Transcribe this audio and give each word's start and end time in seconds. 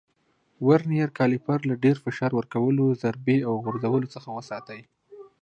ورنیز 0.67 1.09
کالیپر 1.17 1.59
له 1.69 1.75
ډېر 1.83 1.97
فشار 2.03 2.31
ورکولو، 2.35 2.85
ضربې 3.01 3.37
او 3.47 3.53
غورځولو 3.63 4.07
څخه 4.15 4.29
وساتئ. 4.37 4.81